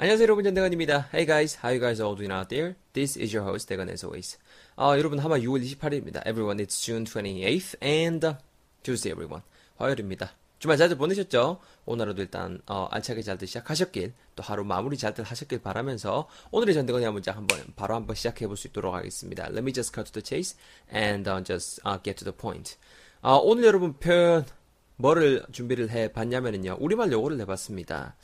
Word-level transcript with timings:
안녕하세요 0.00 0.26
여러분 0.26 0.44
전대건입니다. 0.44 1.08
Hey 1.12 1.26
guys, 1.26 1.58
how 1.58 1.74
you 1.74 1.80
guys 1.80 2.00
all 2.00 2.14
doing 2.14 2.32
out 2.32 2.48
there? 2.48 2.76
This 2.92 3.18
is 3.18 3.34
your 3.34 3.50
host 3.50 3.66
대건 3.66 3.90
as 3.90 4.04
always. 4.04 4.38
아, 4.76 4.96
여러분 4.96 5.18
하마 5.18 5.38
6월 5.38 5.60
28일입니다. 5.60 6.24
Everyone, 6.24 6.64
it's 6.64 6.80
June 6.80 7.02
28th 7.04 7.74
and 7.82 8.24
uh, 8.24 8.36
Tuesday 8.84 9.10
everyone. 9.10 9.42
화요일입니다. 9.76 10.30
주말 10.60 10.76
잘 10.76 10.94
보내셨죠? 10.94 11.58
오늘 11.84 12.02
하루도 12.06 12.22
일단 12.22 12.60
어, 12.68 12.86
알차게 12.92 13.22
잘들 13.22 13.48
시작하셨길 13.48 14.12
또 14.36 14.42
하루 14.44 14.62
마무리 14.62 14.96
잘들 14.96 15.24
하셨길 15.24 15.62
바라면서 15.62 16.28
오늘의 16.52 16.76
전대건의 16.76 17.10
문장 17.12 17.36
한번 17.36 17.58
바로 17.74 17.96
한번 17.96 18.14
시작해 18.14 18.46
볼 18.46 18.56
수 18.56 18.68
있도록 18.68 18.94
하겠습니다. 18.94 19.46
Let 19.46 19.62
me 19.62 19.72
just 19.72 19.92
cut 19.92 20.12
to 20.12 20.22
the 20.22 20.24
chase 20.24 20.56
and 20.94 21.28
uh, 21.28 21.42
just 21.42 21.80
uh, 21.84 22.00
get 22.00 22.22
to 22.22 22.24
the 22.24 22.36
point. 22.36 22.76
아, 23.20 23.32
오늘 23.42 23.64
여러분 23.64 23.94
표현 23.94 24.46
뭐를 24.94 25.44
준비를 25.50 25.90
해 25.90 26.12
봤냐면요. 26.12 26.76
우리말 26.78 27.10
요거를 27.10 27.40
해봤습니다. 27.40 28.14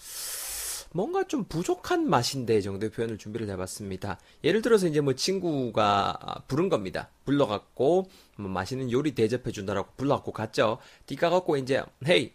뭔가 0.94 1.24
좀 1.24 1.42
부족한 1.44 2.08
맛인데 2.08 2.60
정도의 2.60 2.92
표현을 2.92 3.18
준비를 3.18 3.48
해봤습니다. 3.50 4.20
예를 4.44 4.62
들어서 4.62 4.86
이제 4.86 5.00
뭐 5.00 5.14
친구가 5.14 6.44
부른 6.46 6.68
겁니다. 6.68 7.10
불러갖고 7.24 8.08
뭐 8.36 8.48
맛있는 8.48 8.92
요리 8.92 9.12
대접해 9.12 9.50
준다라고 9.50 9.88
불러갖고 9.96 10.30
갔죠. 10.30 10.78
뒤가갖고 11.06 11.56
이제 11.56 11.82
hey, 12.06 12.32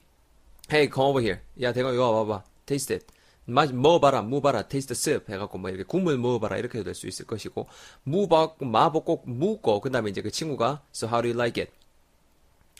hey, 0.69 0.89
come 0.93 1.09
over 1.09 1.23
here. 1.25 1.41
야, 1.61 1.71
대가 1.71 1.93
이거 1.93 2.11
와봐. 2.11 2.43
taste 2.65 2.93
it. 2.97 3.05
마, 3.45 3.65
먹어봐라, 3.65 4.23
무봐라, 4.23 4.67
테이스트 4.67 4.93
습 4.93 5.29
해갖고 5.29 5.57
뭐 5.57 5.69
이렇게 5.69 5.83
국물 5.85 6.17
먹어봐라 6.17 6.57
이렇게 6.57 6.83
될 6.83 6.93
수 6.93 7.07
있을 7.07 7.25
것이고 7.25 7.65
무받고 8.03 8.65
마복고 8.65 9.23
묵고 9.25 9.79
그 9.79 9.89
다음에 9.89 10.09
이제 10.09 10.21
그 10.21 10.29
친구가 10.31 10.83
so 10.93 11.07
how 11.07 11.21
do 11.21 11.29
you 11.29 11.33
like 11.39 11.63
it? 11.63 11.71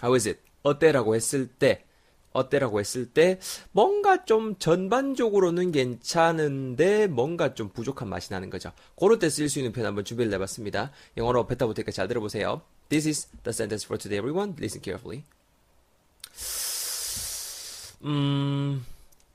How 0.04 0.14
is 0.14 0.28
it? 0.28 0.42
어때라고 0.62 1.16
했을 1.16 1.48
때 1.48 1.86
어때라고 2.32 2.80
했을 2.80 3.06
때 3.08 3.40
뭔가 3.72 4.26
좀 4.26 4.58
전반적으로는 4.58 5.72
괜찮은데 5.72 7.08
뭔가 7.08 7.54
좀 7.54 7.70
부족한 7.70 8.08
맛이 8.08 8.32
나는 8.32 8.50
거죠. 8.50 8.72
그럴 8.98 9.20
때쓸수 9.20 9.60
있는 9.60 9.72
표현 9.72 9.88
한번 9.88 10.06
준비를 10.06 10.32
해봤습니다. 10.34 10.92
영어로 11.18 11.48
뱉어 11.48 11.66
볼 11.66 11.74
테니까 11.74 11.92
잘 11.92 12.08
들어보세요. 12.08 12.62
This 12.90 13.08
is 13.08 13.28
the 13.44 13.54
sentence 13.54 13.86
for 13.86 13.98
today, 13.98 14.18
everyone. 14.18 14.56
Listen 14.60 14.82
carefully. 14.82 15.24
음, 18.04 18.86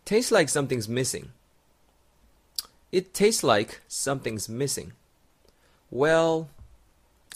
tastes 0.04 0.32
like 0.32 0.50
something's 0.50 0.88
missing. 0.88 1.30
It 2.92 3.12
tastes 3.12 3.44
like 3.44 3.80
something's 3.88 4.48
missing. 4.48 4.92
Well, 5.90 6.48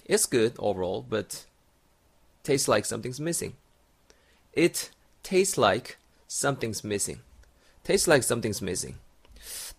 it's 0.07 0.27
good 0.27 0.55
overall, 0.59 1.05
but 1.09 1.45
tastes 2.43 2.69
like 2.69 2.87
something's 2.87 3.21
missing. 3.21 3.55
It 4.53 4.91
tastes 5.23 5.61
like 5.61 5.97
something's 6.29 6.85
missing. 6.85 7.21
tastes 7.85 8.09
like 8.09 8.25
something's 8.25 8.63
missing. 8.63 8.99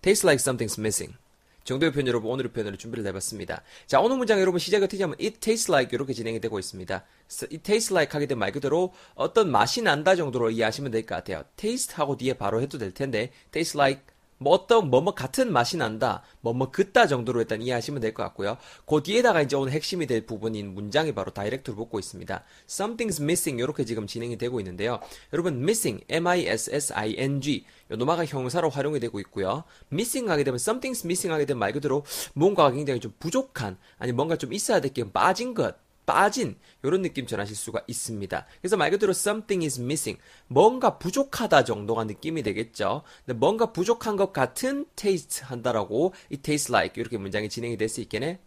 tastes 0.02 0.26
like 0.26 0.40
something's 0.42 0.80
missing. 0.80 1.18
정도의 1.64 1.92
표현 1.92 2.08
여러분 2.08 2.31
오늘의 2.31 2.52
표현으로 2.52 2.78
준비를 2.78 3.06
해봤습니다. 3.08 3.62
자 3.86 4.00
오늘 4.00 4.18
문장 4.18 4.40
여러분 4.40 4.59
시작이 4.59 4.84
어떻게 4.84 5.04
하면 5.04 5.16
it 5.22 5.40
tastes 5.40 5.70
like 5.70 5.94
이렇게 5.94 6.14
진행이 6.14 6.40
되고 6.40 6.58
있습니다. 6.58 7.06
it 7.44 7.59
tastes 7.59 7.94
like 7.94 8.12
하게 8.14 8.26
되면 8.26 8.40
말 8.40 8.52
그대로 8.52 8.94
어떤 9.14 9.52
맛이 9.52 9.81
난다 9.84 10.16
정도로 10.16 10.50
이해하시면 10.52 10.92
될 10.92 11.04
것 11.06 11.16
같아요. 11.16 11.44
taste 11.58 11.96
하고 11.96 12.18
뒤에 12.18 12.34
바로 12.34 12.62
해도 12.62 12.78
될 12.80 12.92
텐데 12.92 13.31
taste 13.52 13.80
like 13.80 14.02
뭐 14.40 14.54
어떤 14.54 14.90
뭐뭐 14.90 15.14
같은 15.14 15.52
맛이 15.52 15.78
난다, 15.78 16.23
뭐뭐 16.42 16.72
그따 16.72 17.06
정도로 17.08 17.42
일단 17.42 17.62
이해하시면 17.62 18.02
될 18.02 18.14
것 18.14 18.23
같고요. 18.23 18.58
그 18.86 19.04
뒤에다가 19.04 19.42
이제 19.42 19.56
오늘 19.56 19.72
핵심이 19.73 20.08
될 20.08 20.26
부분인 20.26 20.73
문장이 20.73 21.14
바로 21.14 21.31
다이렉트로 21.31 21.76
붙고 21.76 22.00
있습니다. 22.00 22.44
Something's 22.68 23.22
missing 23.22 23.62
이렇게 23.62 23.86
지금 23.86 24.08
진행이 24.08 24.38
되고 24.38 24.59
있는데요. 24.59 25.00
여러분 25.34 25.62
missing, 25.62 26.04
m-i-s-s-i-n-g 26.09 27.66
요 27.92 27.96
노마가 27.96 28.26
형사로 28.26 28.70
활용이 28.70 29.00
되고 29.00 29.20
있고요. 29.20 29.64
missing 29.92 30.30
하게 30.30 30.44
되면 30.44 30.58
something's 30.58 31.06
missing 31.06 31.31
하게 31.31 31.46
되면 31.46 31.59
말 31.59 31.72
그대로 31.74 32.03
뭔가가 32.34 32.72
굉장히 32.72 33.00
좀 33.00 33.14
부족한 33.20 33.78
아니 33.98 34.12
뭔가 34.12 34.36
좀 34.38 34.53
있어야 34.53 34.80
될 34.81 34.90
게 34.90 35.12
빠진 35.12 35.53
것 35.53 35.76
빠진 36.10 36.58
이런 36.82 37.04
느낌 37.04 37.28
전하실 37.28 37.56
수가 37.56 37.84
있습니다. 37.86 38.47
그래서 38.62 38.78
말 38.78 38.90
그대로 38.90 39.12
something 39.12 39.64
is 39.64 39.80
missing 39.80 40.20
뭔가 40.47 40.97
부족하다 40.97 41.66
정도가 41.66 42.06
느낌이 42.06 42.42
되겠죠. 42.42 43.03
뭔가 43.36 43.72
부족한 43.72 44.16
것 44.16 44.34
같은 44.34 44.88
taste 44.96 45.44
한다라고 45.46 46.16
it 46.31 46.42
tastes 46.42 46.72
like 46.72 47.00
이렇게 47.00 47.19
문장이 47.19 47.48
진행이 47.48 47.78
될 47.78 47.90
수 47.90 48.02
있겠네. 48.02 48.40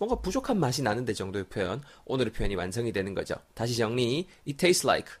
뭔가 0.00 0.16
부족한 0.16 0.58
맛이 0.58 0.82
나는데 0.82 1.12
정도의 1.14 1.44
표현 1.44 1.82
오늘의 2.04 2.32
표현이 2.32 2.56
완성이 2.56 2.92
되는 2.92 3.14
거죠. 3.14 3.36
다시 3.54 3.76
정리 3.76 4.26
it 4.44 4.56
tastes 4.56 4.84
like 4.84 5.12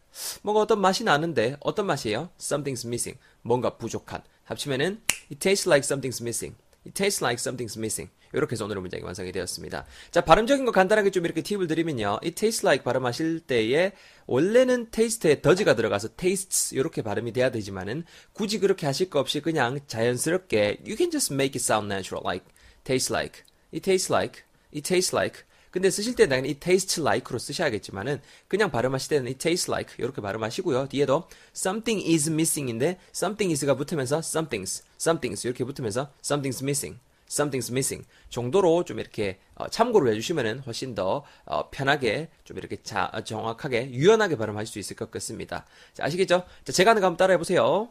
뭔가 0.42 0.62
어떤 0.62 0.80
맛이 0.80 1.04
나는데 1.04 1.58
어떤 1.60 1.86
맛이에요? 1.86 2.30
something's 2.38 2.84
missing 2.84 3.16
뭔가 3.42 3.76
부족한 3.76 4.20
합치면은 4.42 5.00
it 5.30 5.38
tastes 5.38 5.68
like 5.68 5.86
something's 5.86 6.20
missing 6.20 6.56
it 6.86 6.94
tastes 6.94 7.22
like 7.24 7.40
something's 7.40 7.78
missing 7.78 8.10
이렇게 8.34 8.52
해서 8.52 8.64
오늘의 8.64 8.82
문장이 8.82 9.02
완성이 9.04 9.32
되었습니다. 9.32 9.86
자, 10.10 10.20
발음적인 10.20 10.64
거 10.64 10.72
간단하게 10.72 11.10
좀 11.10 11.24
이렇게 11.24 11.42
팁을 11.42 11.66
드리면요. 11.66 12.18
이 12.22 12.32
taste 12.32 12.66
like 12.66 12.84
발음하실 12.84 13.40
때에 13.40 13.92
원래는 14.26 14.90
taste에 14.90 15.40
더지가 15.40 15.76
들어가서 15.76 16.08
tastes 16.16 16.74
이렇게 16.74 17.02
발음이 17.02 17.32
돼야 17.32 17.50
되지만은 17.50 18.04
굳이 18.32 18.58
그렇게 18.58 18.86
하실 18.86 19.08
거 19.08 19.20
없이 19.20 19.40
그냥 19.40 19.78
자연스럽게 19.86 20.78
you 20.84 20.96
can 20.96 21.10
just 21.10 21.32
make 21.32 21.56
it 21.56 21.62
sound 21.62 21.86
natural 21.86 22.22
like 22.26 22.44
taste 22.82 23.14
like 23.14 23.42
it 23.72 23.82
tastes 23.82 24.12
like 24.12 24.42
it 24.74 24.82
tastes 24.82 25.14
like 25.14 25.44
근데 25.74 25.90
쓰실 25.90 26.14
때는 26.14 26.28
당연히 26.28 26.50
it 26.50 26.60
tastes 26.60 27.00
like로 27.00 27.36
쓰셔야겠지만은 27.40 28.22
그냥 28.46 28.70
발음하실 28.70 29.08
때는 29.08 29.26
it 29.26 29.38
tastes 29.38 29.68
like 29.68 29.96
이렇게 29.98 30.22
발음하시고요. 30.22 30.86
뒤에도 30.86 31.26
something 31.52 32.08
is 32.08 32.30
missing인데 32.30 33.00
something 33.12 33.50
is가 33.52 33.74
붙으면서 33.74 34.18
somethings, 34.18 34.84
somethings 34.94 35.44
이렇게 35.44 35.64
붙으면서 35.64 36.12
something's 36.22 36.62
missing. 36.62 37.00
something's 37.28 37.72
missing 37.72 38.06
정도로 38.30 38.84
좀 38.84 39.00
이렇게 39.00 39.40
어, 39.56 39.66
참고를 39.66 40.12
해주시면은 40.12 40.60
훨씬 40.60 40.94
더 40.94 41.24
어, 41.44 41.68
편하게 41.70 42.28
좀 42.44 42.56
이렇게 42.56 42.80
자, 42.80 43.10
정확하게 43.24 43.90
유연하게 43.90 44.36
발음하실 44.36 44.72
수 44.74 44.78
있을 44.78 44.94
것 44.94 45.10
같습니다. 45.10 45.66
자, 45.92 46.04
아시겠죠? 46.04 46.44
자, 46.62 46.72
제가 46.72 46.90
하는 46.90 47.00
거 47.00 47.06
한번 47.06 47.16
따라해 47.16 47.36
보세요. 47.36 47.88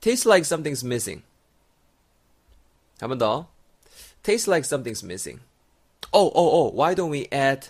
Tastes 0.00 0.26
like 0.26 0.42
something's 0.42 0.84
missing. 0.84 1.22
한 2.98 3.08
번 3.08 3.18
더. 3.18 3.46
Tastes 4.24 4.50
like 4.50 4.66
something's 4.66 5.04
missing. 5.04 5.40
Oh, 6.12 6.30
oh, 6.34 6.48
oh. 6.58 6.70
Why 6.74 6.94
don't 6.94 7.10
we 7.10 7.26
add 7.32 7.68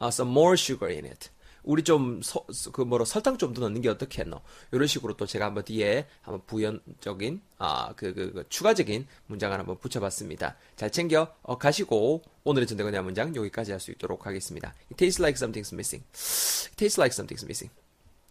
uh, 0.00 0.08
some 0.08 0.30
more 0.30 0.54
sugar 0.56 0.90
in 0.90 1.04
it? 1.06 1.30
우리 1.64 1.84
좀, 1.84 2.20
서, 2.22 2.44
그, 2.72 2.82
뭐로, 2.82 3.04
설탕 3.04 3.38
좀 3.38 3.54
더 3.54 3.60
넣는 3.60 3.82
게 3.82 3.88
어떻겠노? 3.88 4.40
이런 4.72 4.86
식으로 4.88 5.16
또 5.16 5.26
제가 5.26 5.46
한번 5.46 5.62
뒤에 5.64 6.06
한번 6.22 6.42
부연적인, 6.46 7.40
아, 7.58 7.92
그, 7.94 8.12
그, 8.14 8.32
그 8.32 8.44
추가적인 8.48 9.06
문장을 9.26 9.56
한번 9.56 9.78
붙여봤습니다. 9.78 10.56
잘 10.74 10.90
챙겨, 10.90 11.32
어, 11.42 11.58
가시고, 11.58 12.22
오늘의 12.42 12.66
전대건의 12.66 13.02
문장 13.04 13.36
여기까지 13.36 13.70
할 13.70 13.78
수 13.78 13.92
있도록 13.92 14.26
하겠습니다. 14.26 14.74
It 14.90 14.96
tastes 14.96 15.22
like 15.22 15.36
something's 15.38 15.72
missing. 15.72 16.04
It 16.10 16.76
tastes 16.76 16.98
like 17.00 17.14
something's 17.14 17.44
missing. 17.44 17.72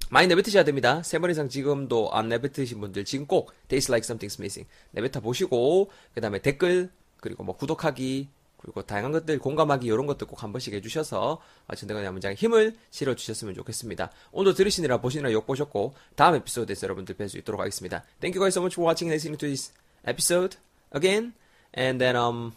많이 0.09 0.28
내뱉으셔야 0.28 0.66
됩니다. 0.66 1.01
세 1.03 1.19
번 1.19 1.31
이상 1.31 1.47
지금도 1.47 2.11
안 2.11 2.28
내뱉으신 2.28 2.81
분들 2.81 3.06
지금 3.06 3.25
꼭 3.28 3.53
tastes 3.69 3.90
like 3.90 4.03
something's 4.06 4.38
missing 4.41 4.69
내뱉어 4.91 5.22
보시고 5.22 5.90
그 6.13 6.19
다음에 6.19 6.40
댓글 6.40 6.91
그리고 7.22 7.45
뭐 7.45 7.56
구독하기 7.56 8.28
그리고 8.61 8.81
다양한 8.83 9.11
것들 9.11 9.39
공감하기 9.39 9.88
이런 9.88 10.05
것도 10.05 10.27
꼭 10.27 10.41
한 10.41 10.51
번씩 10.51 10.73
해주셔서 10.73 11.41
전대관의 11.75 12.11
문장에 12.11 12.35
힘을 12.35 12.75
실어 12.89 13.16
주셨으면 13.16 13.53
좋겠습니다. 13.55 14.11
오늘 14.31 14.53
들으시느라 14.53 15.01
보시느라 15.01 15.31
욕 15.31 15.45
보셨고 15.45 15.94
다음 16.16 16.35
에피소드에서 16.35 16.85
여러분들 16.85 17.16
뵐 17.16 17.29
수 17.29 17.38
있도록 17.38 17.61
하겠습니다. 17.61 18.03
Thank 18.19 18.38
you 18.38 18.41
guys 18.41 18.53
so 18.53 18.61
much 18.61 18.75
for 18.75 18.88
watching 18.88 19.11
and 19.11 19.16
listening 19.16 19.38
to 19.38 19.47
this 19.47 19.72
episode 20.05 20.57
again. 20.94 21.33
And 21.77 21.99
then 21.99 22.16
um 22.16 22.53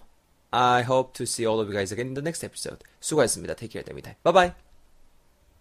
I 0.51 0.83
hope 0.83 1.13
to 1.15 1.25
see 1.25 1.47
all 1.47 1.61
of 1.61 1.69
you 1.69 1.75
guys 1.75 1.93
again 1.93 2.09
in 2.09 2.15
the 2.15 2.23
next 2.23 2.45
episode. 2.45 2.79
수고하셨습니다. 3.01 3.55
Take 3.55 3.73
care 3.73 3.85
됩니다. 3.85 4.15
Bye 4.23 4.33
bye. 4.33 4.64